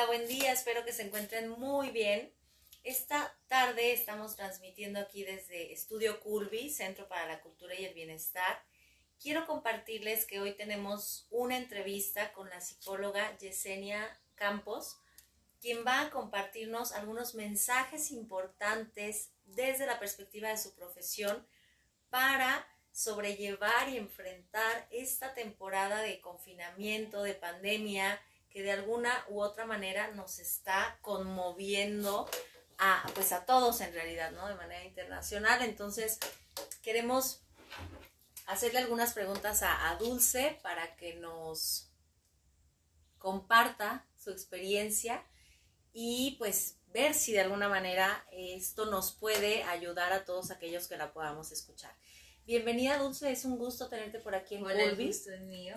[0.00, 2.32] Hola, buen día, espero que se encuentren muy bien.
[2.84, 8.64] Esta tarde estamos transmitiendo aquí desde Estudio Culvi, Centro para la Cultura y el Bienestar.
[9.20, 14.96] Quiero compartirles que hoy tenemos una entrevista con la psicóloga Yesenia Campos,
[15.60, 21.46] quien va a compartirnos algunos mensajes importantes desde la perspectiva de su profesión
[22.08, 28.18] para sobrellevar y enfrentar esta temporada de confinamiento, de pandemia,
[28.50, 32.28] que de alguna u otra manera nos está conmoviendo
[32.78, 34.48] a, pues a todos en realidad, ¿no?
[34.48, 35.62] De manera internacional.
[35.62, 36.18] Entonces,
[36.82, 37.42] queremos
[38.46, 41.90] hacerle algunas preguntas a, a Dulce para que nos
[43.18, 45.24] comparta su experiencia
[45.92, 50.96] y pues ver si de alguna manera esto nos puede ayudar a todos aquellos que
[50.96, 51.94] la podamos escuchar.
[52.46, 55.06] Bienvenida Dulce, es un gusto tenerte por aquí en Hola, el Colby.
[55.06, 55.76] gusto es mío.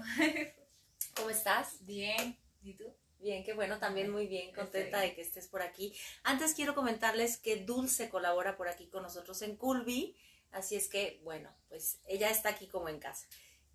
[1.15, 1.85] ¿Cómo estás?
[1.85, 2.42] Bien.
[2.63, 2.95] ¿Y tú?
[3.19, 5.95] Bien, qué bueno, también muy bien, contenta de que estés por aquí.
[6.23, 10.17] Antes quiero comentarles que Dulce colabora por aquí con nosotros en Culby,
[10.51, 13.27] así es que, bueno, pues ella está aquí como en casa.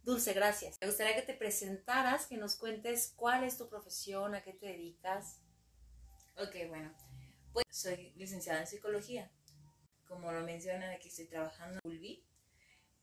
[0.03, 0.77] Dulce, gracias.
[0.81, 4.67] Me gustaría que te presentaras, que nos cuentes cuál es tu profesión, a qué te
[4.67, 5.41] dedicas.
[6.37, 6.95] Ok, bueno.
[7.53, 9.31] Pues soy licenciada en psicología.
[10.07, 12.23] Como lo mencionan, aquí estoy trabajando en Ulvi.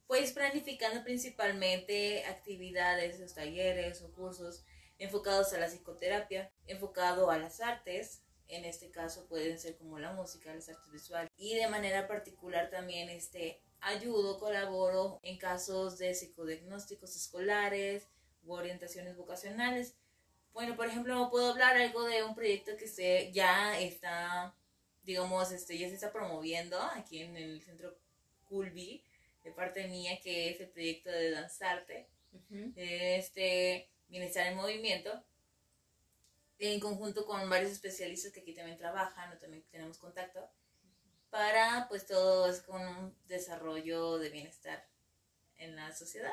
[0.07, 4.63] Pues planificando principalmente actividades, talleres o cursos
[4.99, 8.21] enfocados a la psicoterapia, enfocado a las artes.
[8.47, 11.31] En este caso pueden ser como la música, las artes visuales.
[11.37, 18.07] Y de manera particular también este, ayudo, colaboro en casos de psicodiagnósticos escolares
[18.43, 19.95] u orientaciones vocacionales.
[20.53, 24.55] Bueno, por ejemplo, puedo hablar algo de un proyecto que se, ya está,
[25.03, 27.97] digamos, este, ya se está promoviendo aquí en el centro
[28.47, 29.03] Culvi,
[29.43, 32.07] de parte mía, que es el proyecto de Danzarte,
[32.75, 35.23] este, Bienestar en Movimiento,
[36.59, 40.49] en conjunto con varios especialistas que aquí también trabajan o también tenemos contacto,
[41.29, 44.87] para pues todo es con un desarrollo de bienestar
[45.57, 46.31] en la sociedad.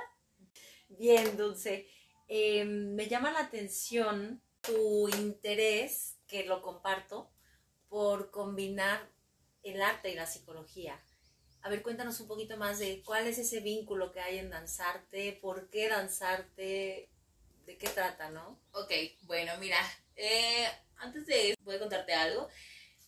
[0.88, 1.88] Bien, Dulce.
[2.28, 7.32] Eh, me llama la atención tu interés, que lo comparto,
[7.88, 9.10] por combinar
[9.62, 11.02] el arte y la psicología.
[11.62, 15.38] A ver, cuéntanos un poquito más de cuál es ese vínculo que hay en danzarte,
[15.40, 17.11] por qué danzarte,
[17.72, 18.60] de qué trata, ¿no?
[18.72, 19.78] Ok, bueno, mira,
[20.16, 20.66] eh,
[20.96, 22.48] antes de eso, voy a contarte algo.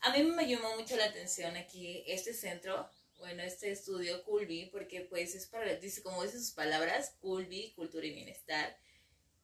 [0.01, 2.89] A mí me llamó mucho la atención aquí este centro,
[3.19, 8.07] bueno, este estudio Culvi, porque pues es para, dice, como dice sus palabras, Culvi, cultura
[8.07, 8.77] y bienestar.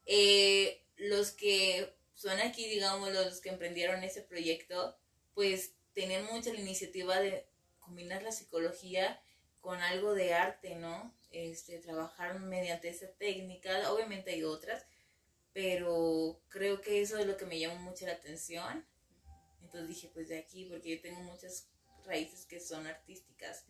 [0.07, 4.99] Eh, los que son aquí, digamos, los que emprendieron ese proyecto,
[5.35, 7.47] pues tenían mucha la iniciativa de
[7.79, 9.21] combinar la psicología
[9.61, 11.15] con algo de arte, ¿no?
[11.31, 14.85] Este, trabajar mediante esa técnica, obviamente hay otras,
[15.53, 18.87] pero creo que eso es lo que me llamó mucho la atención.
[19.63, 21.69] Entonces dije, pues de aquí, porque yo tengo muchas
[22.05, 23.65] raíces que son artísticas.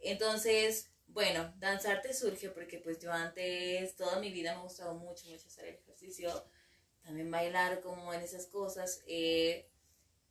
[0.00, 5.26] Entonces, bueno, danzarte surge porque pues yo antes, toda mi vida me ha gustado mucho,
[5.26, 6.44] mucho hacer ejercicio,
[7.02, 9.02] también bailar como en esas cosas.
[9.06, 9.68] eh,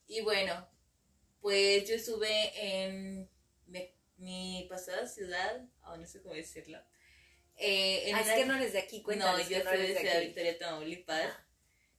[0.08, 0.68] y bueno,
[1.42, 3.30] pues yo estuve en
[3.66, 6.80] mi, mi pasada ciudad, aún no sé cómo decirlo.
[7.58, 9.40] Eh, Ah, es que no eres de aquí, cuéntanos.
[9.44, 10.22] no, yo no soy de Ciudad.
[10.22, 11.34] Victoria, Tamaulipas.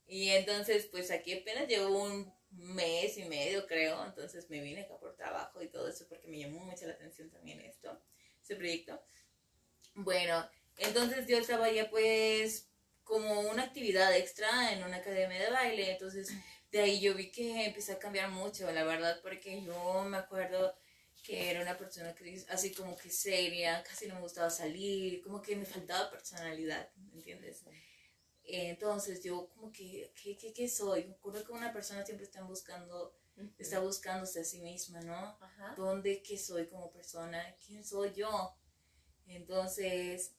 [0.06, 4.04] Y entonces, pues aquí apenas llevo un mes y medio, creo.
[4.06, 7.30] Entonces me vine acá por trabajo y todo eso porque me llamó mucho la atención
[7.30, 8.00] también esto,
[8.40, 9.02] este proyecto.
[9.94, 10.48] Bueno,
[10.78, 12.68] entonces yo estaba ya pues
[13.04, 15.90] como una actividad extra en una academia de baile.
[15.90, 16.30] Entonces
[16.70, 20.74] de ahí yo vi que empecé a cambiar mucho, la verdad, porque yo me acuerdo
[21.28, 25.42] que era una persona que así como que seria, casi no me gustaba salir, como
[25.42, 27.64] que me faltaba personalidad, ¿me entiendes?
[28.42, 31.14] Entonces yo como que, ¿qué, qué, qué soy?
[31.20, 33.14] Creo que una persona siempre está buscando,
[33.58, 35.36] está buscándose a sí misma, ¿no?
[35.38, 35.74] Ajá.
[35.76, 37.54] ¿Dónde, qué soy como persona?
[37.66, 38.56] ¿Quién soy yo?
[39.26, 40.32] Entonces,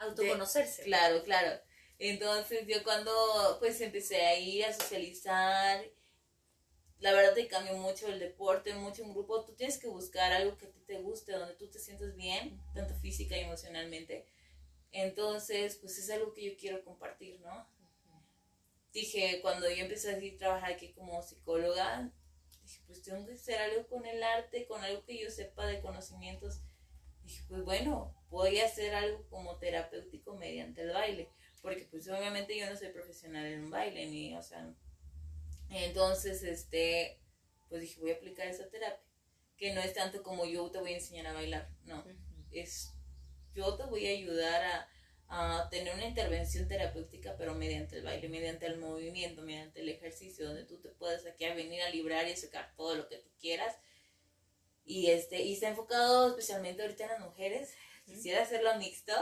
[0.00, 0.82] Autoconocerse.
[0.82, 1.62] Claro, claro.
[2.00, 3.12] Entonces yo cuando
[3.60, 5.84] pues empecé a ir a socializar,
[7.02, 10.56] la verdad te cambió mucho el deporte, mucho un grupo, tú tienes que buscar algo
[10.56, 14.24] que a ti te guste, donde tú te sientas bien, tanto física y emocionalmente.
[14.92, 17.68] Entonces, pues es algo que yo quiero compartir, ¿no?
[18.92, 22.12] Dije, cuando yo empecé a trabajar aquí como psicóloga,
[22.62, 25.80] dije, pues tengo que hacer algo con el arte, con algo que yo sepa de
[25.80, 26.60] conocimientos.
[27.24, 31.30] Dije, pues bueno, voy a hacer algo como terapéutico mediante el baile,
[31.62, 34.72] porque pues obviamente yo no soy profesional en un baile, ni, o sea,
[35.72, 37.20] entonces, este,
[37.68, 39.02] pues dije, voy a aplicar esa terapia,
[39.56, 42.04] que no es tanto como yo te voy a enseñar a bailar, no,
[42.50, 42.92] es,
[43.54, 44.88] yo te voy a ayudar a,
[45.28, 50.46] a tener una intervención terapéutica, pero mediante el baile, mediante el movimiento, mediante el ejercicio,
[50.46, 53.30] donde tú te puedes aquí a venir a librar y sacar todo lo que tú
[53.40, 53.74] quieras.
[54.84, 57.72] Y, este, y está enfocado especialmente ahorita en las mujeres.
[58.04, 59.14] Quisiera hacerlo mixto,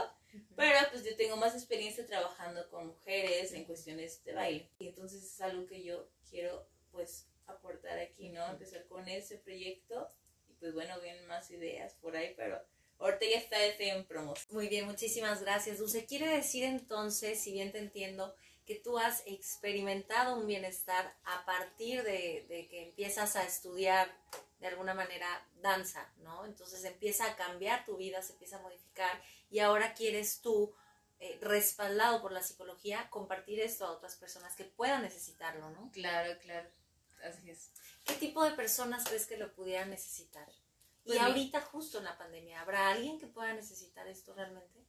[0.55, 4.69] pero pues yo tengo más experiencia trabajando con mujeres en cuestiones de baile.
[4.79, 8.45] Y entonces es algo que yo quiero pues aportar aquí, ¿no?
[8.47, 10.09] Empezar con ese proyecto
[10.49, 12.61] y pues bueno, vienen más ideas por ahí, pero
[12.99, 14.47] ahorita ya está ese en promoción.
[14.51, 16.05] Muy bien, muchísimas gracias, Dulce.
[16.05, 18.35] Quiere decir entonces, si bien te entiendo,
[18.65, 24.15] que tú has experimentado un bienestar a partir de, de que empiezas a estudiar
[24.59, 26.45] de alguna manera danza, ¿no?
[26.45, 30.73] Entonces empieza a cambiar tu vida, se empieza a modificar y ahora quieres tú,
[31.19, 35.91] eh, respaldado por la psicología, compartir esto a otras personas que puedan necesitarlo, ¿no?
[35.91, 36.67] Claro, claro,
[37.23, 37.69] así es.
[38.05, 40.47] ¿Qué tipo de personas crees que lo pudieran necesitar?
[41.03, 44.79] Pues y mi- ahorita justo en la pandemia, ¿habrá alguien que pueda necesitar esto realmente?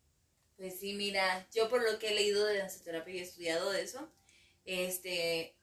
[0.57, 4.11] Pues sí, mira, yo por lo que he leído de danzaterapia y he estudiado eso,
[4.65, 5.57] este,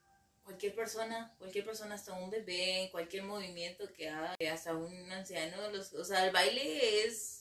[0.44, 5.92] cualquier persona, cualquier persona, hasta un bebé, cualquier movimiento que haga, hasta un anciano, los,
[5.94, 7.39] o sea, el baile es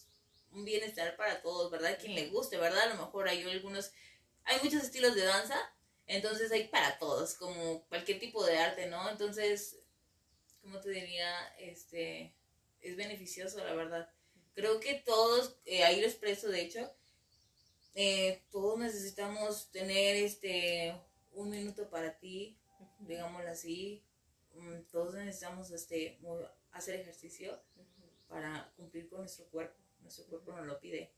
[0.51, 1.97] un bienestar para todos, ¿verdad?
[1.99, 2.83] Quien le guste, ¿verdad?
[2.83, 3.91] A lo mejor hay algunos,
[4.43, 5.57] hay muchos estilos de danza,
[6.07, 9.09] entonces hay para todos, como cualquier tipo de arte, ¿no?
[9.09, 9.79] Entonces,
[10.61, 11.31] ¿cómo te diría?
[11.59, 12.33] Este,
[12.81, 14.09] es beneficioso, la verdad.
[14.55, 16.91] Creo que todos, eh, ahí lo expreso, de hecho,
[17.95, 20.95] eh, todos necesitamos tener este
[21.33, 22.57] un minuto para ti,
[22.99, 24.03] digámoslo así.
[24.55, 26.19] Mm, Todos necesitamos este
[26.71, 27.61] hacer ejercicio
[28.27, 29.77] para cumplir con nuestro cuerpo.
[30.01, 31.13] Nuestro cuerpo nos lo pide.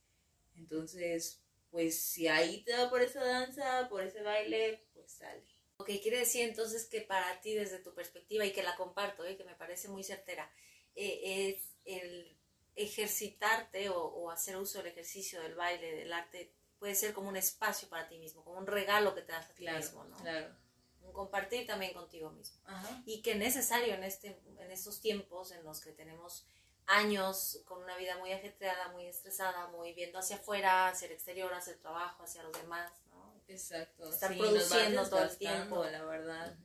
[0.56, 5.44] Entonces, pues si ahí te da por esa danza, por ese baile, pues sale.
[5.78, 9.38] Ok, quiere decir entonces que para ti, desde tu perspectiva, y que la comparto, ¿eh?
[9.38, 10.52] que me parece muy certera,
[10.96, 12.38] eh, es el
[12.76, 17.38] ejercitarte o, o hacer uso del ejercicio, del baile, del arte, puede ser como un
[17.38, 20.18] espacio para ti mismo, como un regalo que te das a ti mismo, ¿no?
[20.18, 20.56] claro.
[21.04, 22.60] Un compartir también contigo mismo.
[22.66, 23.04] Ajá.
[23.06, 26.46] Y que es necesario en, este, en estos tiempos en los que tenemos
[26.92, 31.54] años con una vida muy ajetreada, muy estresada, muy viendo hacia afuera, hacia el exterior,
[31.54, 33.34] hacia el trabajo, hacia los demás, ¿no?
[33.48, 34.10] Exacto.
[34.10, 35.86] Estar sí, produciendo todo el tiempo.
[35.86, 36.56] la verdad.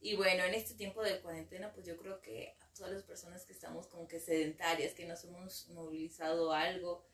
[0.00, 3.44] Y bueno, en este tiempo de cuarentena, pues yo creo que a todas las personas
[3.44, 7.04] que estamos como que sedentarias, que nos hemos movilizado algo,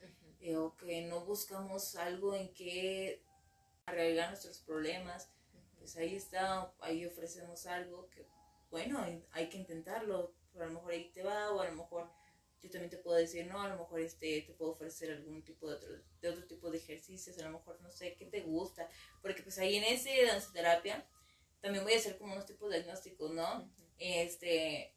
[0.41, 3.23] eh, o que no buscamos algo en que
[3.87, 5.31] arreglar nuestros problemas,
[5.79, 8.27] pues ahí está, ahí ofrecemos algo que,
[8.71, 12.11] bueno, hay que intentarlo, pero a lo mejor ahí te va, o a lo mejor
[12.61, 15.69] yo también te puedo decir, no, a lo mejor este, te puedo ofrecer algún tipo
[15.69, 15.91] de otro,
[16.21, 18.89] de otro tipo de ejercicios, a lo mejor no sé qué te gusta,
[19.23, 21.09] porque pues ahí en ese danzaterapia
[21.61, 23.71] también voy a hacer como unos tipos de diagnósticos, ¿no?
[23.99, 24.95] Este,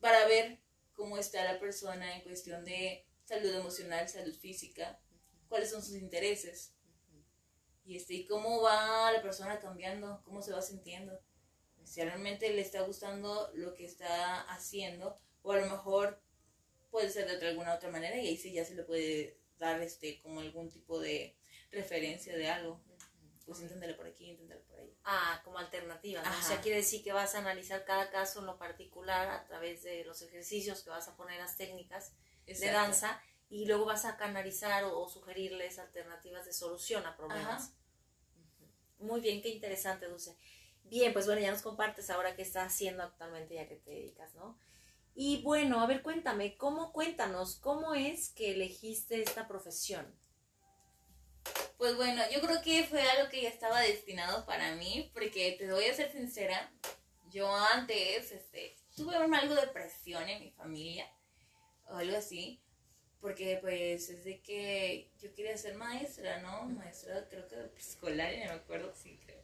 [0.00, 0.60] para ver
[0.94, 5.00] cómo está la persona en cuestión de salud emocional, salud física,
[5.48, 6.72] cuáles son sus intereses,
[7.84, 11.20] y este, y cómo va la persona cambiando, cómo se va sintiendo,
[11.84, 16.20] si realmente le está gustando lo que está haciendo, o a lo mejor
[16.96, 19.82] puede ser de otra, alguna otra manera, y ahí sí ya se le puede dar
[19.82, 21.36] este como algún tipo de
[21.70, 22.80] referencia de algo.
[23.44, 24.96] Pues inténtalo por aquí, inténtalo por ahí.
[25.04, 26.38] Ah, como alternativa, ¿no?
[26.38, 29.82] O sea, quiere decir que vas a analizar cada caso en lo particular a través
[29.82, 32.14] de los ejercicios que vas a poner las técnicas
[32.46, 33.20] de danza
[33.50, 37.62] y luego vas a canalizar o, o sugerirles alternativas de solución a problemas.
[37.62, 37.74] Ajá.
[39.00, 40.34] Muy bien, qué interesante, Dulce.
[40.84, 44.34] Bien, pues bueno, ya nos compartes ahora qué estás haciendo actualmente ya que te dedicas,
[44.34, 44.58] ¿no?
[45.18, 50.06] Y bueno, a ver, cuéntame, ¿cómo, cuéntanos, cómo es que elegiste esta profesión?
[51.78, 55.72] Pues bueno, yo creo que fue algo que ya estaba destinado para mí, porque te
[55.72, 56.70] voy a ser sincera,
[57.30, 61.10] yo antes este, tuve algo de presión en mi familia,
[61.88, 62.60] o algo así,
[63.18, 66.64] porque pues es de que yo quería ser maestra, ¿no?
[66.66, 69.42] Maestra creo que de escolar, no me acuerdo, sí creo.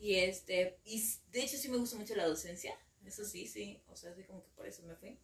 [0.00, 3.96] Y este, y de hecho sí me gusta mucho la docencia, eso sí, sí, o
[3.96, 5.18] sea, así como que por eso me fui.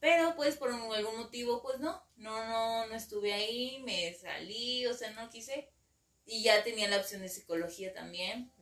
[0.00, 4.94] Pero pues por algún motivo, pues no, no, no, no estuve ahí, me salí, o
[4.94, 5.68] sea, no quise.
[6.24, 8.52] Y ya tenía la opción de psicología también,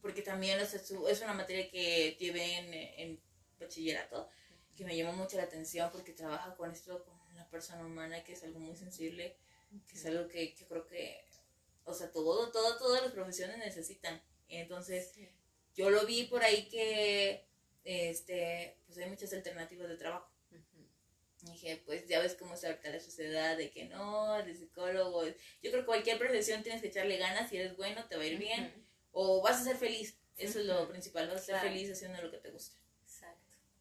[0.00, 3.20] porque también o sea, es una materia que llevé en, en
[3.58, 4.28] bachillerato,
[4.76, 8.32] que me llamó mucho la atención porque trabaja con esto, con la persona humana, que
[8.32, 9.36] es algo muy sensible,
[9.88, 11.24] que es algo que, que creo que,
[11.84, 14.22] o sea, todo, todo, todas las profesiones necesitan.
[14.48, 15.12] Entonces,
[15.76, 17.46] yo lo vi por ahí que,
[17.84, 20.30] este, pues hay muchas alternativas de trabajo.
[21.42, 25.24] Dije, pues ya ves cómo está ahorita la sociedad de que no, de psicólogo.
[25.24, 28.26] Yo creo que cualquier profesión tienes que echarle ganas, si eres bueno, te va a
[28.26, 28.72] ir bien.
[29.12, 32.30] O vas a ser feliz, eso es lo principal, vas a ser feliz haciendo lo
[32.32, 32.76] que te gusta.
[33.04, 33.40] Exacto.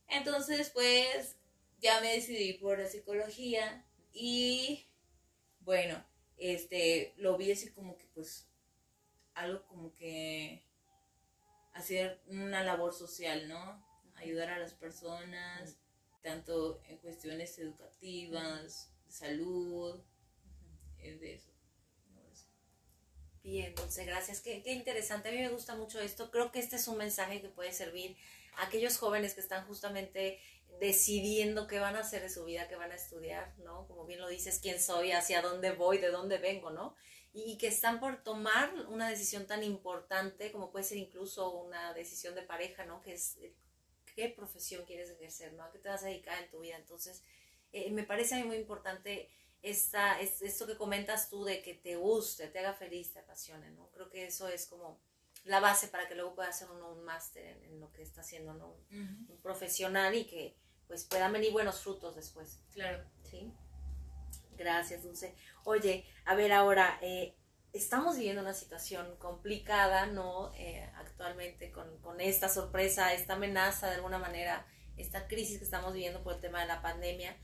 [0.10, 1.38] Entonces, pues,
[1.80, 3.84] ya me decidí por la psicología
[4.14, 4.86] y,
[5.62, 6.06] bueno,
[6.38, 8.48] este, lo vi así como que pues
[9.34, 10.64] algo como que
[11.76, 13.86] hacer una labor social, ¿no?
[14.16, 15.78] Ayudar a las personas,
[16.24, 20.02] tanto en cuestiones educativas, salud,
[21.00, 21.52] eh, de eso.
[23.44, 24.40] Bien, entonces gracias.
[24.40, 25.30] Qué, qué interesante.
[25.30, 26.32] A mí me gusta mucho esto.
[26.32, 28.18] Creo que este es un mensaje que puede servir
[28.58, 30.40] a aquellos jóvenes que están justamente
[30.80, 33.86] decidiendo qué van a hacer de su vida, qué van a estudiar, ¿no?
[33.88, 36.96] Como bien lo dices, quién soy, hacia dónde voy, de dónde vengo, ¿no?
[37.38, 42.34] Y que están por tomar una decisión tan importante como puede ser incluso una decisión
[42.34, 43.02] de pareja, ¿no?
[43.02, 43.38] Que es
[44.16, 45.64] qué profesión quieres ejercer, ¿no?
[45.64, 46.78] ¿A qué te vas a dedicar en tu vida?
[46.78, 47.24] Entonces,
[47.74, 49.30] eh, me parece a mí muy importante
[49.62, 53.70] esta, es, esto que comentas tú de que te guste, te haga feliz, te apasione,
[53.72, 53.92] ¿no?
[53.92, 55.02] Creo que eso es como
[55.44, 58.54] la base para que luego pueda hacer uno un máster en, lo que está haciendo,
[58.54, 58.78] ¿no?
[58.92, 60.56] Un, profesional y que
[60.88, 62.60] pues puedan venir buenos frutos después.
[62.72, 63.04] Claro.
[63.30, 63.52] Sí.
[64.58, 65.36] Gracias, Dulce.
[65.64, 67.36] Oye, a ver ahora, eh,
[67.74, 70.54] estamos viviendo una situación complicada, ¿no?
[70.56, 74.66] Eh, actualmente con, con esta sorpresa, esta amenaza de alguna manera,
[74.98, 77.36] esta crisis que estamos viviendo por el tema de la pandemia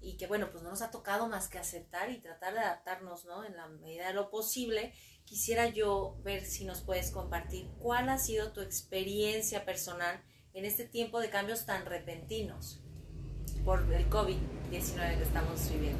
[0.00, 3.24] y que bueno, pues no nos ha tocado más que aceptar y tratar de adaptarnos,
[3.24, 3.44] ¿no?
[3.44, 4.94] En la medida de lo posible.
[5.24, 10.22] Quisiera yo ver si nos puedes compartir cuál ha sido tu experiencia personal
[10.54, 12.80] en este tiempo de cambios tan repentinos
[13.64, 15.98] por el COVID-19 que estamos viviendo.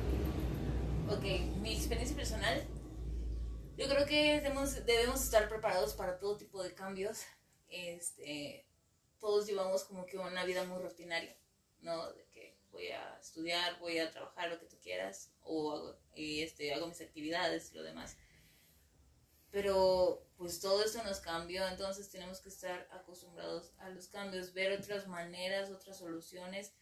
[1.09, 1.23] Ok,
[1.61, 2.67] mi experiencia personal,
[3.77, 7.21] yo creo que debemos, estar preparados para todo tipo de cambios.
[7.69, 8.67] Este,
[9.21, 11.37] todos llevamos como que una vida muy rutinaria,
[11.81, 12.13] ¿no?
[12.73, 17.01] voy a estudiar, voy a trabajar, lo que tú quieras, o hago, este, hago mis
[17.01, 18.17] actividades y lo demás.
[19.53, 24.73] Pero pues todo eso nos cambió, entonces tenemos que estar acostumbrados a los cambios, ver
[24.73, 26.73] otras maneras, otras soluciones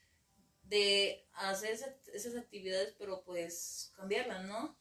[0.65, 1.79] de hacer
[2.13, 4.77] esas actividades, pero pues cambiarlas, ¿no?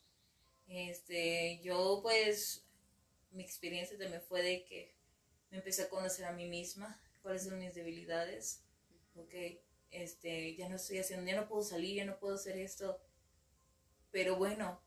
[0.68, 2.66] Este, yo pues
[3.32, 4.96] mi experiencia también fue de que
[5.50, 8.63] me empecé a conocer a mí misma, cuáles son mis debilidades,
[9.16, 9.34] ok,
[9.92, 13.00] este, ya no estoy haciendo, ya no puedo salir, ya no puedo hacer esto.
[14.12, 14.82] Pero bueno,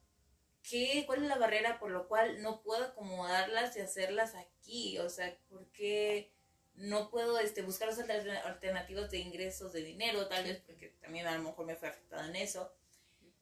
[0.68, 4.98] ¿qué, ¿cuál es la barrera por lo cual no puedo acomodarlas y hacerlas aquí?
[4.98, 6.35] O sea, ¿por qué
[6.76, 7.98] no puedo este, buscar las
[8.44, 10.28] alternativas de ingresos de dinero?
[10.28, 12.72] Tal vez porque también a lo mejor me fue afectada en eso.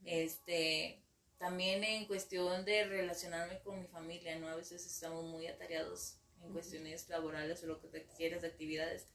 [0.05, 1.03] Este,
[1.39, 4.49] también en cuestión de relacionarme con mi familia, ¿no?
[4.49, 9.09] A veces estamos muy atareados en cuestiones laborales o lo que te quieras de actividades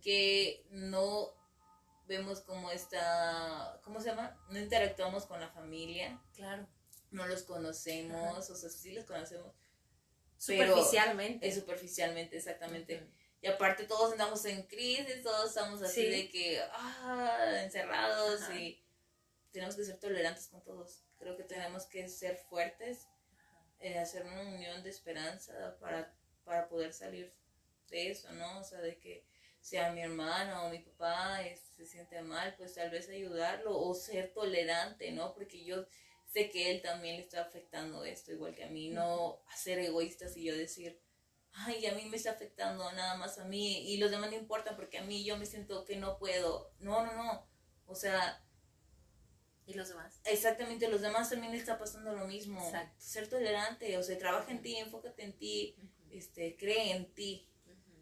[0.00, 1.34] que no
[2.06, 4.36] vemos cómo está, ¿cómo se llama?
[4.50, 6.20] No interactuamos con la familia.
[6.34, 6.66] Claro.
[7.10, 9.54] No los conocemos, o sea, sí los conocemos.
[10.38, 11.46] Superficialmente.
[11.46, 13.06] Es superficialmente, exactamente.
[13.42, 18.82] Y aparte todos andamos en crisis, todos estamos así de que, ah, encerrados y
[19.50, 21.04] tenemos que ser tolerantes con todos.
[21.18, 23.06] Creo que tenemos que ser fuertes,
[23.78, 27.32] eh, hacer una unión de esperanza para, para poder salir
[27.88, 28.60] de eso, ¿no?
[28.60, 29.24] O sea, de que
[29.60, 31.40] sea mi hermano o mi papá
[31.76, 35.32] se siente mal, pues tal vez ayudarlo o ser tolerante, ¿no?
[35.34, 35.86] Porque yo
[36.26, 40.36] sé que él también le está afectando esto, igual que a mí, no ser egoístas
[40.36, 41.00] y yo decir,
[41.52, 44.76] ay, a mí me está afectando nada más a mí y los demás no importan
[44.76, 46.72] porque a mí yo me siento que no puedo.
[46.78, 47.46] No, no, no.
[47.86, 48.44] O sea...
[49.66, 50.20] ¿Y los demás?
[50.24, 52.60] Exactamente, los demás también les está pasando lo mismo.
[52.98, 55.76] Ser tolerante, o sea, trabaja en ti, enfócate en ti,
[56.10, 57.48] este, cree en ti.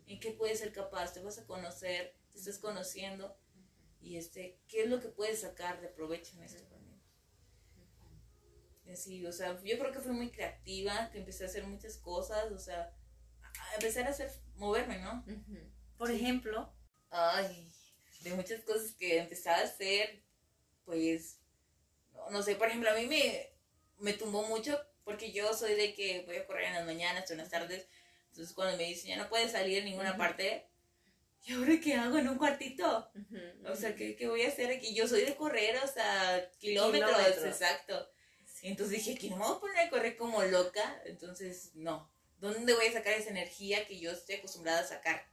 [0.06, 3.36] En qué puedes ser capaz, te vas a conocer, te estás conociendo.
[4.00, 7.02] Y este, qué es lo que puedes sacar de provecho en esto también.
[8.94, 12.50] Sí, o sea, yo creo que fui muy creativa, que empecé a hacer muchas cosas,
[12.52, 12.90] o sea,
[13.70, 15.24] a empezar a hacer, moverme, ¿no?
[15.96, 16.72] Por ejemplo.
[17.10, 17.72] Ay,
[18.20, 20.22] de muchas cosas que empecé a hacer,
[20.84, 21.40] pues,
[22.30, 23.50] no, sé, por ejemplo, a mí me,
[23.98, 27.32] me tumbó mucho porque yo soy de que voy a correr en las mañanas o
[27.32, 27.86] en las tardes,
[28.28, 30.68] entonces cuando me dicen, ya no puedes salir en ninguna parte,
[31.44, 33.10] ¿y ahora qué hago en un cuartito?
[33.64, 34.94] O sea, ¿qué, ¿qué, voy a hacer aquí?
[34.94, 38.10] Yo soy de correr, o sea, kilómetros, exacto.
[38.62, 41.00] Entonces dije, aquí no me voy a poner a correr como loca.
[41.04, 42.10] Entonces, no.
[42.38, 45.28] ¿Dónde voy a sacar esa energía que yo estoy acostumbrada a sacar?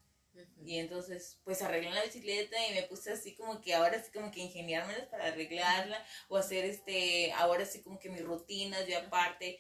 [0.65, 4.31] Y entonces, pues arreglé la bicicleta y me puse así como que ahora sí como
[4.31, 9.59] que ingeniármelas para arreglarla o hacer este, ahora sí como que mis rutinas, yo aparte,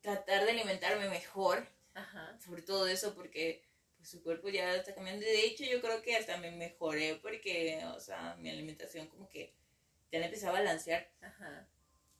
[0.00, 2.38] tratar de alimentarme mejor Ajá.
[2.40, 3.62] Sobre todo eso porque
[3.96, 5.24] pues, su cuerpo ya está cambiando.
[5.24, 9.54] De hecho, yo creo que hasta me mejoré porque, o sea, mi alimentación como que
[10.10, 11.10] ya la empezaba a balancear.
[11.20, 11.68] Ajá.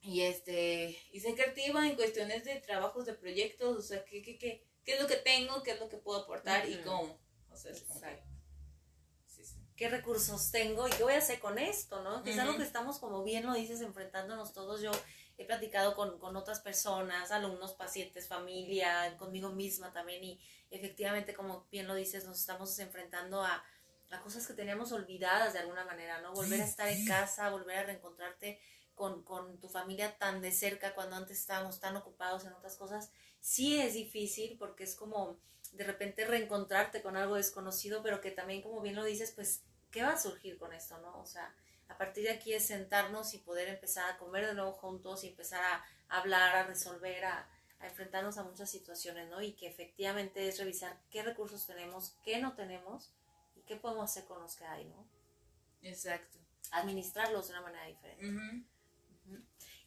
[0.02, 4.36] Y este, y ser creativa en cuestiones de trabajos, de proyectos, o sea, ¿qué, qué,
[4.36, 7.18] qué, qué es lo que tengo, qué es lo que puedo aportar y cómo?
[7.50, 7.84] O sea, es
[9.76, 12.22] ¿Qué recursos tengo y qué voy a hacer con esto, no?
[12.22, 14.80] Que es algo que estamos, como bien lo dices, enfrentándonos todos.
[14.80, 14.92] Yo
[15.38, 20.40] he platicado con, con otras personas, alumnos, pacientes, familia, conmigo misma también y
[20.70, 23.64] efectivamente, como bien lo dices, nos estamos enfrentando a,
[24.10, 26.32] a cosas que teníamos olvidadas de alguna manera, ¿no?
[26.32, 28.60] Volver a estar en casa, volver a reencontrarte
[28.94, 33.10] con, con, tu familia tan de cerca cuando antes estábamos tan ocupados en otras cosas,
[33.40, 35.38] sí es difícil porque es como
[35.72, 40.02] de repente reencontrarte con algo desconocido, pero que también, como bien lo dices, pues, ¿qué
[40.02, 41.18] va a surgir con esto, no?
[41.18, 41.54] O sea,
[41.88, 45.28] a partir de aquí es sentarnos y poder empezar a comer de nuevo juntos y
[45.28, 47.48] empezar a, hablar, a resolver, a,
[47.80, 49.40] a, enfrentarnos a muchas situaciones, ¿no?
[49.40, 53.10] Y que efectivamente es revisar qué recursos tenemos, qué no tenemos
[53.56, 55.06] y qué podemos hacer con los que hay, ¿no?
[55.82, 56.38] Exacto.
[56.70, 58.66] Administrarlos de una manera diferente.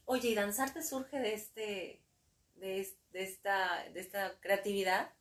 [0.06, 2.02] Oye, ¿y danzarte surge de este,
[2.56, 5.12] de, de, esta, de esta creatividad?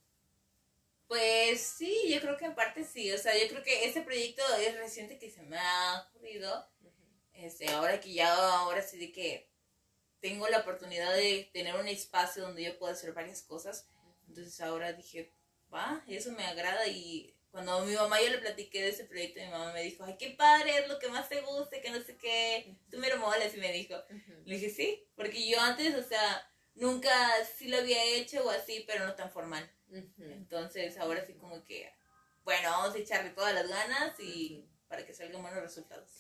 [1.09, 3.11] Pues sí, yo creo que en parte sí.
[3.13, 6.69] O sea, yo creo que este proyecto es reciente que se me ha ocurrido.
[7.33, 9.49] Este, ahora que ya, ahora sí de que
[10.21, 13.89] tengo la oportunidad de tener un espacio donde yo pueda hacer varias cosas.
[14.29, 15.33] Entonces ahora dije,
[15.73, 19.39] va, eso me agrada y cuando a mi mamá yo le platiqué de ese proyecto,
[19.39, 22.03] mi mamá me dijo, ay, qué padre, es lo que más te guste, que no
[22.03, 23.95] sé qué, tú me lo moles, y me dijo.
[24.45, 27.13] Le dije, sí, porque yo antes, o sea, nunca
[27.57, 29.71] sí lo había hecho o así, pero no tan formal.
[30.19, 31.93] Entonces, ahora sí como que,
[32.43, 36.11] bueno, vamos a echarle todas las ganas y para que salgan buenos resultados.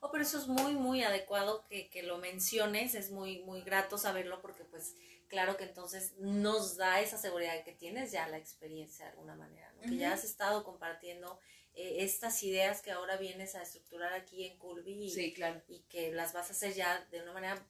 [0.00, 3.96] Oh, pero eso es muy, muy adecuado que, que lo menciones, es muy, muy grato
[3.96, 4.94] saberlo porque pues
[5.30, 9.72] claro que entonces nos da esa seguridad que tienes ya la experiencia de alguna manera,
[9.72, 9.82] ¿no?
[9.82, 11.38] que ya has estado compartiendo
[11.74, 15.62] eh, estas ideas que ahora vienes a estructurar aquí en Curvy y, sí, claro.
[15.68, 17.64] y que las vas a hacer ya de una manera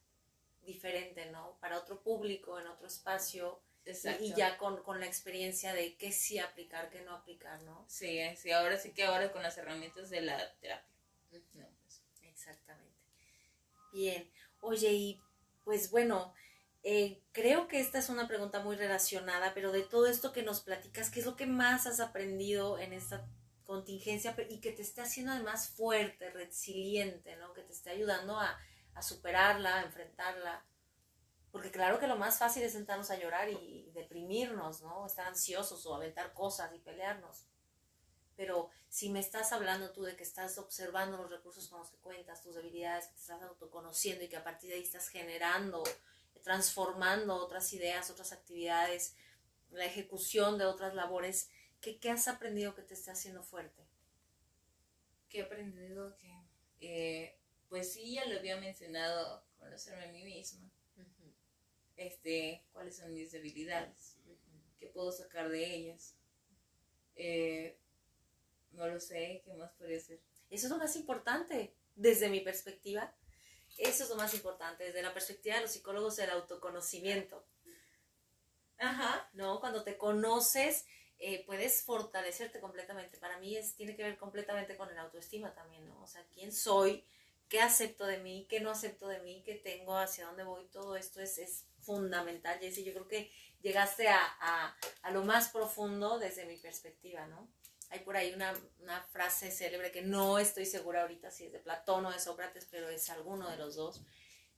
[0.62, 1.58] diferente, ¿no?
[1.60, 3.60] Para otro público, en otro espacio.
[3.84, 4.24] Exacto.
[4.24, 7.84] Y ya con, con, la experiencia de qué sí aplicar, qué no aplicar, ¿no?
[7.88, 10.86] Sí, sí, ahora sí que ahora con las herramientas de la terapia.
[11.32, 11.42] Uh -huh.
[11.54, 12.02] no, pues.
[12.22, 12.98] Exactamente.
[13.92, 14.30] Bien.
[14.60, 15.20] Oye, y
[15.64, 16.34] pues bueno,
[16.82, 20.60] eh, creo que esta es una pregunta muy relacionada, pero de todo esto que nos
[20.60, 23.28] platicas, ¿qué es lo que más has aprendido en esta
[23.64, 27.52] contingencia y que te esté haciendo además fuerte, resiliente, ¿no?
[27.52, 28.58] Que te esté ayudando a,
[28.94, 30.64] a superarla, a enfrentarla.
[31.52, 35.06] Porque claro que lo más fácil es sentarnos a llorar y deprimirnos, ¿no?
[35.06, 37.46] Estar ansiosos o aventar cosas y pelearnos.
[38.36, 41.98] Pero si me estás hablando tú de que estás observando los recursos con los que
[41.98, 45.82] cuentas, tus debilidades, que te estás autoconociendo y que a partir de ahí estás generando
[46.42, 49.14] transformando otras ideas, otras actividades,
[49.70, 51.48] la ejecución de otras labores,
[51.80, 53.86] ¿qué, qué has aprendido que te esté haciendo fuerte?
[55.28, 56.16] ¿Qué he aprendido?
[56.16, 56.42] Que,
[56.80, 57.38] eh,
[57.68, 60.70] pues sí, ya lo había mencionado, conocerme a mí misma.
[60.96, 61.32] Uh -huh.
[61.96, 64.78] este, cuáles son mis debilidades, uh -huh.
[64.78, 66.16] qué puedo sacar de ellas.
[67.14, 67.78] Eh,
[68.72, 70.20] no lo sé, ¿qué más podría ser?
[70.50, 73.14] Eso es lo más importante, desde mi perspectiva,
[73.80, 77.44] eso es lo más importante, desde la perspectiva de los psicólogos, el autoconocimiento.
[78.78, 79.28] Ajá.
[79.34, 79.60] ¿No?
[79.60, 80.86] Cuando te conoces,
[81.18, 83.18] eh, puedes fortalecerte completamente.
[83.18, 86.02] Para mí es, tiene que ver completamente con el autoestima también, ¿no?
[86.02, 87.04] O sea, quién soy,
[87.48, 90.96] qué acepto de mí, qué no acepto de mí, qué tengo, hacia dónde voy, todo
[90.96, 92.84] esto es, es fundamental, Jessy.
[92.84, 97.48] Yo creo que llegaste a, a, a lo más profundo desde mi perspectiva, ¿no?
[97.90, 101.58] Hay por ahí una, una, frase célebre que no estoy segura ahorita si es de
[101.58, 104.02] Platón o de Sócrates, pero es alguno de los dos,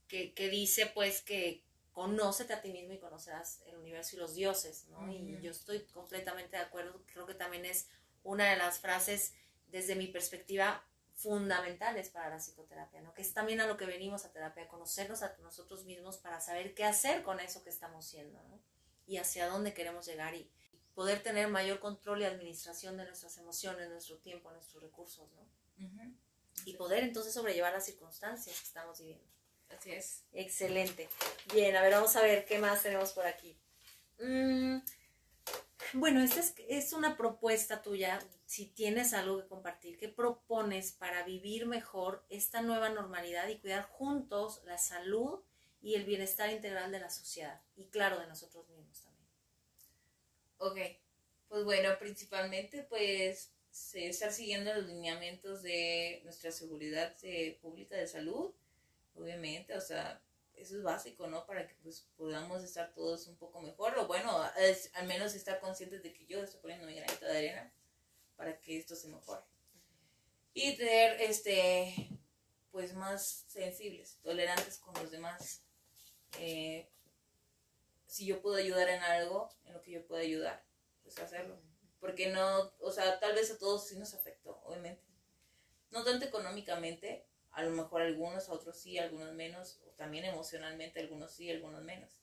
[0.07, 4.35] que, que dice pues que conócete a ti mismo y conocerás el universo y los
[4.35, 4.99] dioses, ¿no?
[4.99, 5.39] Uh -huh.
[5.39, 7.89] Y yo estoy completamente de acuerdo, creo que también es
[8.23, 9.35] una de las frases
[9.69, 13.15] desde mi perspectiva fundamentales para la psicoterapia, ¿no?
[13.15, 16.41] Que es también a lo que venimos a terapia, a conocernos a nosotros mismos para
[16.41, 18.61] saber qué hacer con eso que estamos siendo, ¿no?
[19.07, 20.51] Y hacia dónde queremos llegar y
[20.95, 25.43] poder tener mayor control y administración de nuestras emociones, nuestro tiempo, nuestros recursos, ¿no?
[25.43, 26.17] Uh -huh.
[26.67, 29.25] Y poder entonces sobrellevar las circunstancias que estamos viviendo.
[29.71, 30.25] Así es.
[30.33, 31.09] Excelente.
[31.53, 33.59] Bien, a ver, vamos a ver qué más tenemos por aquí.
[34.19, 34.79] Mm,
[35.95, 38.19] bueno, esta es, es una propuesta tuya.
[38.47, 43.85] Si tienes algo que compartir, ¿qué propones para vivir mejor esta nueva normalidad y cuidar
[43.85, 45.41] juntos la salud
[45.81, 47.63] y el bienestar integral de la sociedad?
[47.75, 49.12] Y claro, de nosotros mismos también.
[50.65, 50.79] Ok,
[51.49, 53.53] pues bueno, principalmente pues
[53.95, 58.55] estar siguiendo los lineamientos de nuestra seguridad eh, pública de salud,
[59.17, 60.23] obviamente, o sea,
[60.55, 61.47] eso es básico, ¿no?
[61.47, 64.41] Para que pues podamos estar todos un poco mejor, o bueno,
[64.95, 67.73] al menos estar conscientes de que yo estoy poniendo mi granito de arena
[68.37, 69.43] para que esto se mejore.
[70.55, 72.09] Y tener, este,
[72.71, 75.65] pues más sensibles, tolerantes con los demás.
[76.39, 76.89] Eh,
[78.13, 80.63] si yo puedo ayudar en algo, en lo que yo puedo ayudar,
[81.03, 81.59] pues hacerlo.
[81.99, 85.03] Porque no, o sea, tal vez a todos sí nos afectó, obviamente.
[85.91, 91.01] No tanto económicamente, a lo mejor algunos, a otros sí, algunos menos, o también emocionalmente,
[91.01, 92.21] algunos sí, algunos menos.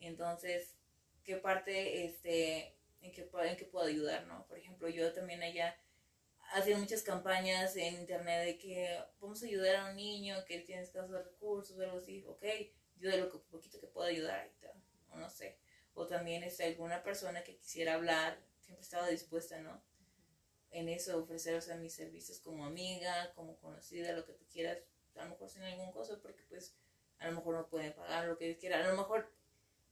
[0.00, 0.74] Entonces,
[1.22, 4.44] ¿qué parte, este, en qué, en qué puedo ayudar, no?
[4.48, 5.76] Por ejemplo, yo también allá
[6.54, 10.82] hacía muchas campañas en internet de que vamos a ayudar a un niño que tiene
[10.82, 12.44] escasos recursos o algo así, ok,
[12.96, 14.72] yo de lo que, poquito que puedo ayudar ahorita,
[15.14, 15.58] o no sé.
[15.94, 19.82] O también es este, alguna persona que quisiera hablar, siempre estaba dispuesta, ¿no?
[20.70, 24.78] En eso, ofrecer, o sea, mis servicios como amiga, como conocida, lo que tú quieras,
[25.14, 26.74] a lo mejor sin ningún costo, porque pues
[27.18, 29.30] a lo mejor no pueden pagar lo que quieran, a lo mejor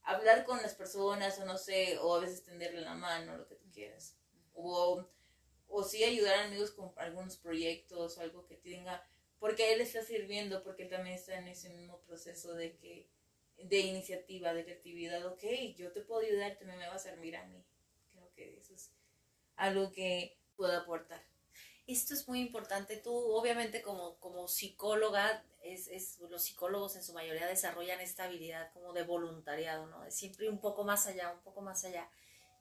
[0.03, 3.55] hablar con las personas, o no sé, o a veces tenderle la mano, lo que
[3.55, 4.17] tú quieras.
[4.53, 5.07] O,
[5.67, 9.07] o sí ayudar a amigos con algunos proyectos, algo que tenga,
[9.39, 13.09] porque él está sirviendo, porque él también está en ese mismo proceso de que
[13.57, 15.43] de iniciativa, de creatividad, ok,
[15.75, 17.63] yo te puedo ayudar, también me va a servir a mí.
[18.11, 18.91] Creo que eso es
[19.55, 21.23] algo que puedo aportar.
[21.85, 22.97] Esto es muy importante.
[22.97, 28.71] Tú, obviamente, como, como psicóloga, es, es, los psicólogos en su mayoría desarrollan esta habilidad
[28.73, 30.03] como de voluntariado, ¿no?
[30.03, 32.09] De siempre un poco más allá, un poco más allá,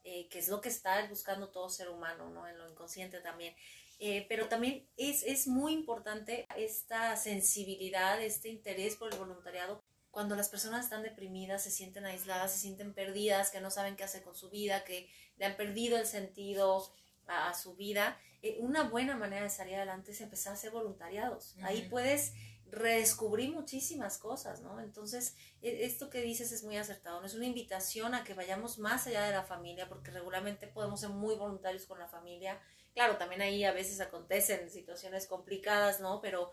[0.04, 2.48] eh, que es lo que está buscando todo ser humano, ¿no?
[2.48, 3.54] En lo inconsciente también.
[4.00, 9.81] Eh, pero también es, es muy importante esta sensibilidad, este interés por el voluntariado
[10.12, 14.04] cuando las personas están deprimidas, se sienten aisladas, se sienten perdidas, que no saben qué
[14.04, 16.86] hacer con su vida, que le han perdido el sentido
[17.26, 21.56] a, su vida, eh, una buena manera de salir adelante es empezar a hacer voluntariados.
[21.62, 22.34] Ahí puedes
[22.70, 24.80] redescubrir muchísimas cosas, ¿no?
[24.80, 27.26] Entonces, e, esto que dices es muy acertado, ¿no?
[27.26, 31.08] Es una invitación a que vayamos más allá de la familia, porque regularmente podemos ser
[31.08, 32.60] muy voluntarios con la familia.
[32.92, 36.20] Claro, también ahí a veces acontecen situaciones complicadas, ¿no?
[36.20, 36.50] Pero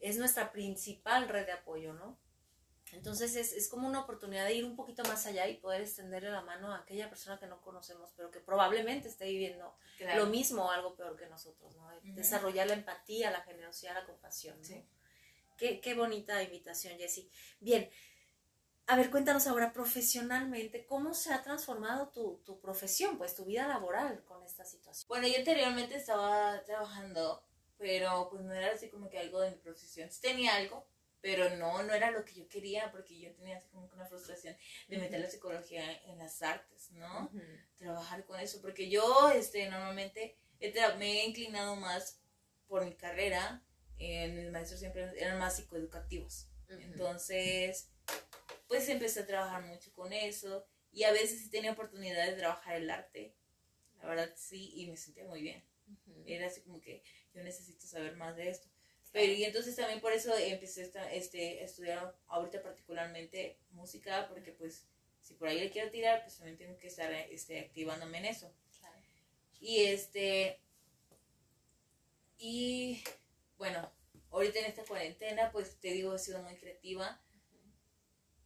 [0.00, 2.16] es nuestra principal red de apoyo, ¿no?
[2.96, 6.30] Entonces es, es, como una oportunidad de ir un poquito más allá y poder extenderle
[6.30, 9.76] la mano a aquella persona que no conocemos, pero que probablemente esté viviendo
[10.16, 11.88] lo mismo o algo peor que nosotros, ¿no?
[12.02, 14.58] Desarrollar la empatía, la generosidad, la compasión.
[14.60, 14.84] ¿no?
[15.56, 17.30] Qué, qué, bonita invitación, Jessie.
[17.60, 17.90] Bien,
[18.86, 23.66] a ver, cuéntanos ahora profesionalmente, ¿cómo se ha transformado tu, tu profesión, pues tu vida
[23.66, 25.08] laboral con esta situación?
[25.08, 27.42] Bueno, yo anteriormente estaba trabajando,
[27.78, 30.08] pero pues no era así como que algo de mi profesión.
[30.22, 30.86] tenía algo,
[31.26, 34.56] pero no, no era lo que yo quería porque yo tenía así como una frustración
[34.86, 37.32] de meter la psicología en las artes, ¿no?
[37.76, 40.36] Trabajar con eso, porque yo este, normalmente
[40.98, 42.20] me he inclinado más
[42.68, 43.60] por mi carrera,
[43.98, 47.88] eh, mis maestros siempre eran más psicoeducativos, entonces
[48.68, 52.76] pues empecé a trabajar mucho con eso y a veces sí tenía oportunidad de trabajar
[52.76, 53.34] el arte,
[53.98, 55.64] la verdad sí, y me sentía muy bien.
[56.24, 57.02] Era así como que
[57.34, 58.68] yo necesito saber más de esto.
[59.16, 64.52] Pero, y entonces también por eso empecé esta, este, a estudiar ahorita particularmente música, porque
[64.52, 64.84] pues
[65.22, 68.52] si por ahí le quiero tirar, pues también tengo que estar este, activándome en eso.
[69.58, 70.60] Y este,
[72.36, 73.02] y
[73.56, 73.90] bueno,
[74.32, 77.18] ahorita en esta cuarentena, pues te digo, he sido muy creativa.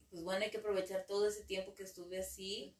[0.08, 2.76] Pues bueno, hay que aprovechar todo ese tiempo que estuve así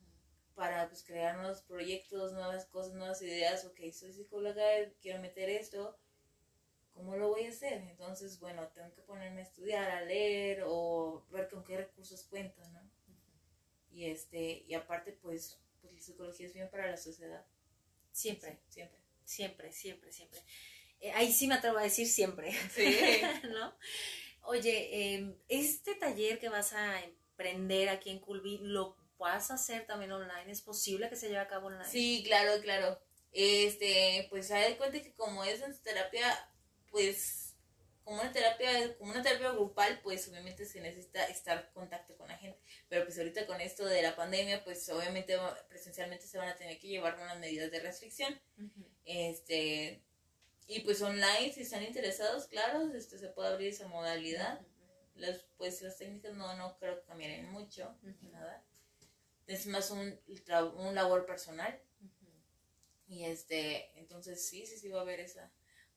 [0.55, 3.65] para pues crear nuevos proyectos, nuevas cosas, nuevas ideas.
[3.65, 4.63] Ok, soy psicóloga,
[5.01, 5.99] quiero meter esto
[7.01, 7.83] ¿cómo lo voy a hacer?
[8.11, 12.61] Entonces, bueno, tengo que ponerme a estudiar, a leer o ver con qué recursos cuento,
[12.71, 12.81] ¿no?
[13.93, 17.47] Y, este, y aparte, pues, pues la psicología es bien para la sociedad.
[18.11, 18.59] Siempre.
[18.69, 18.99] siempre.
[19.25, 20.41] Siempre, siempre, siempre.
[20.99, 22.53] Eh, ahí sí me atrevo a decir siempre.
[22.75, 22.83] Sí.
[23.49, 23.77] ¿No?
[24.43, 29.87] Oye, em, este taller que vas a emprender aquí en Culvi, ¿lo vas a hacer
[29.87, 30.51] también online?
[30.51, 31.89] ¿Es posible que se lleve a cabo online?
[31.89, 33.01] Sí, claro, claro.
[33.31, 36.27] Este, pues se da cuenta que como es en terapia,
[36.91, 37.50] pues
[38.05, 42.29] como una terapia, como una terapia grupal, pues obviamente se necesita estar en contacto con
[42.29, 42.59] la gente.
[42.89, 45.37] Pero pues ahorita con esto de la pandemia, pues obviamente
[45.69, 48.41] presencialmente se van a tener que llevar unas medidas de restricción.
[49.05, 50.03] Este
[50.67, 54.61] y pues online, si están interesados, claro, este se puede abrir esa modalidad.
[55.17, 57.99] Las, pues las técnicas no, no creo que cambien mucho,
[58.33, 58.65] nada.
[59.47, 60.19] Es más un,
[60.77, 61.79] un labor personal.
[63.09, 65.51] Y este, entonces sí, sí, sí va a haber esa,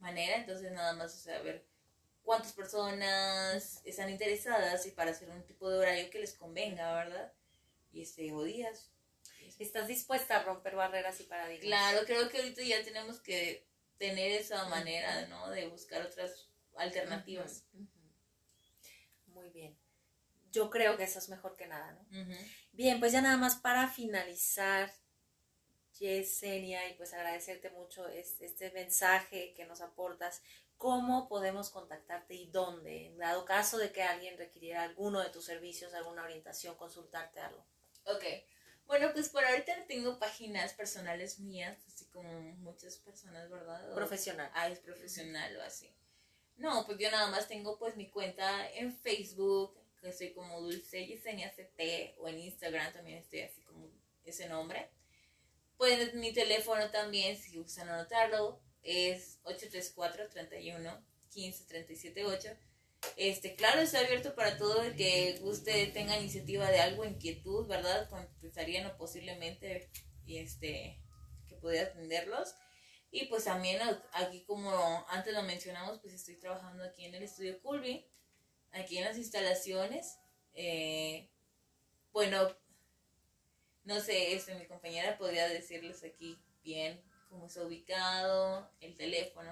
[0.04, 1.66] manera, entonces nada más, o sea, ver
[2.24, 7.34] cuántas personas están interesadas y para hacer un tipo de horario que les convenga, ¿verdad?
[7.92, 8.90] Y este, o días.
[9.60, 11.66] ¿Estás dispuesta a romper barreras y paradigmas?
[11.66, 15.50] Claro, creo que ahorita ya tenemos que tener esa manera, ¿no?
[15.50, 17.66] De buscar otras alternativas.
[19.28, 19.78] Muy bien.
[20.52, 22.28] Yo creo que eso es mejor que nada, ¿no?
[22.72, 24.92] Bien, pues ya nada más para finalizar,
[26.00, 30.42] Yesenia, y pues agradecerte mucho este, mensaje que nos aportas.
[30.84, 33.06] ¿Cómo podemos contactarte y dónde?
[33.06, 37.66] En dado caso de que alguien requiriera alguno de tus servicios, alguna orientación, consultarte algo.
[38.04, 38.26] Ok.
[38.86, 43.96] Bueno, pues por ahorita tengo páginas personales mías, así como muchas personas, ¿verdad?
[43.96, 44.52] profesional.
[44.54, 45.90] Ah, es profesional o así.
[46.58, 51.08] No, pues yo nada más tengo pues mi cuenta en Facebook, que soy como Dulce
[51.08, 53.90] Yesenia CT, o en Instagram también estoy así como
[54.26, 54.90] ese nombre.
[55.78, 62.50] Pues mi teléfono también, si gustan anotarlo, es 834 31 15 37 8
[63.18, 68.10] este, claro, está abierto para todo el que usted tenga iniciativa de algo, inquietud, ¿verdad?
[68.10, 69.90] Contestarían o posiblemente
[70.26, 71.00] y este,
[71.48, 72.56] que pudiera atenderlos.
[73.12, 73.80] Y pues también
[74.14, 78.08] aquí, como antes lo mencionamos, pues estoy trabajando aquí en el estudio Culby,
[78.72, 80.18] aquí en las instalaciones.
[80.56, 81.30] Eh,
[82.12, 82.56] bueno,
[83.84, 89.52] no sé, este, mi compañera podría decirles aquí bien cómo está ubicado, el teléfono.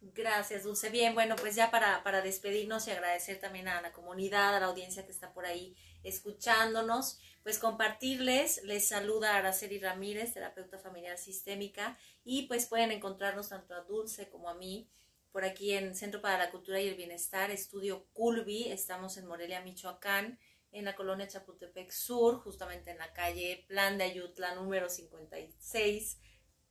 [0.00, 0.90] Gracias, Dulce.
[0.90, 4.66] Bien, bueno, pues ya para, para despedirnos y agradecer también a la comunidad, a la
[4.66, 11.98] audiencia que está por ahí escuchándonos, pues compartirles, les saluda Araceli Ramírez, terapeuta familiar sistémica,
[12.24, 14.88] y pues pueden encontrarnos tanto a Dulce como a mí
[15.32, 19.60] por aquí en Centro para la Cultura y el Bienestar, Estudio Culvi, estamos en Morelia,
[19.60, 20.38] Michoacán,
[20.72, 26.18] en la colonia Chapultepec Sur, justamente en la calle Plan de Ayutla número 56,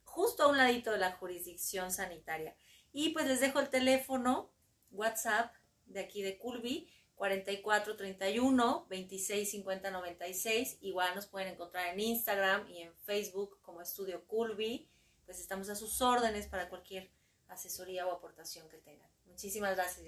[0.03, 2.55] justo a un ladito de la jurisdicción sanitaria.
[2.91, 4.51] Y pues les dejo el teléfono,
[4.91, 5.53] WhatsApp
[5.85, 10.77] de aquí de Culvi, 4431 26 50 96.
[10.81, 14.87] Igual nos pueden encontrar en Instagram y en Facebook como Estudio Culvi.
[15.25, 17.11] Pues estamos a sus órdenes para cualquier
[17.47, 19.09] asesoría o aportación que tengan.
[19.25, 20.05] Muchísimas gracias.